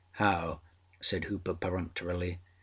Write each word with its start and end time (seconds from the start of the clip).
â 0.17 0.23
âHow?â 0.33 0.59
said 0.99 1.25
Hooper 1.25 1.53
peremptorily. 1.53 2.39